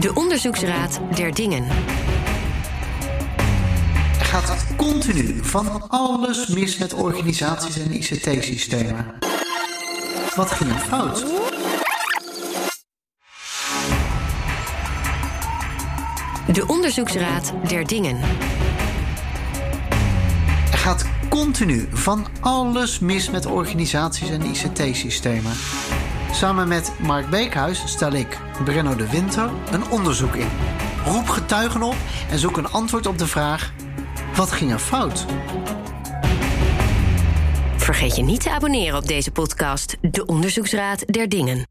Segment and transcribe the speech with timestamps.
[0.00, 1.64] De Onderzoeksraad der Dingen.
[4.18, 9.06] Er gaat continu van alles mis met organisaties en ICT-systemen.
[10.34, 11.26] Wat ging er fout?
[16.52, 18.16] De Onderzoeksraad der Dingen.
[20.72, 25.52] Er gaat continu van alles mis met organisaties en ICT-systemen.
[26.38, 30.48] Samen met Mark Beekhuis stel ik, Brenno de Winter, een onderzoek in.
[31.04, 31.94] Roep getuigen op
[32.30, 33.72] en zoek een antwoord op de vraag:
[34.34, 35.24] wat ging er fout?
[37.76, 41.66] Vergeet je niet te abonneren op deze podcast, De Onderzoeksraad der Dingen.